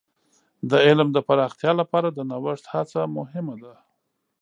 [0.69, 3.73] د علم د پراختیا لپاره د نوښت هڅه مهمه ده.